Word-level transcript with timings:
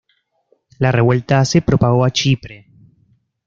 La 0.79 0.91
revuelta 0.91 1.45
se 1.45 1.61
propagó 1.61 2.03
a 2.03 2.09
Chipre. 2.09 2.65